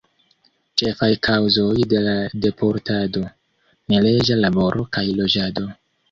Ĉefaj 0.81 1.09
kaŭzoj 1.25 1.75
de 1.91 1.99
la 2.05 2.15
deportado: 2.45 3.21
neleĝa 3.93 4.39
laboro 4.39 4.87
kaj 4.97 5.05
loĝado. 5.21 5.67